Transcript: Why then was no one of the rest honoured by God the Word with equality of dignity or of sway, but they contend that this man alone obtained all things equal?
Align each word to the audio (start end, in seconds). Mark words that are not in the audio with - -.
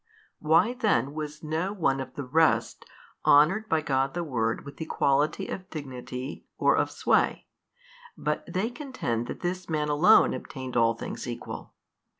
Why 0.39 0.73
then 0.73 1.13
was 1.13 1.43
no 1.43 1.71
one 1.73 1.99
of 1.99 2.15
the 2.15 2.23
rest 2.23 2.85
honoured 3.23 3.69
by 3.69 3.81
God 3.81 4.15
the 4.15 4.23
Word 4.23 4.65
with 4.65 4.81
equality 4.81 5.45
of 5.47 5.69
dignity 5.69 6.43
or 6.57 6.75
of 6.75 6.89
sway, 6.89 7.45
but 8.17 8.43
they 8.51 8.71
contend 8.71 9.27
that 9.27 9.41
this 9.41 9.69
man 9.69 9.89
alone 9.89 10.33
obtained 10.33 10.75
all 10.75 10.95
things 10.95 11.27
equal? 11.27 11.73